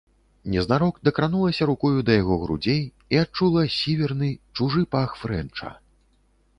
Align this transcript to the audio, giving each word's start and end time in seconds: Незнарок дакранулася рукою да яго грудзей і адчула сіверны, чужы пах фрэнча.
Незнарок 0.53 0.95
дакранулася 1.07 1.67
рукою 1.71 1.99
да 2.09 2.17
яго 2.21 2.35
грудзей 2.45 2.81
і 2.89 3.15
адчула 3.27 3.61
сіверны, 3.79 4.33
чужы 4.57 4.81
пах 4.99 5.09
фрэнча. 5.25 5.67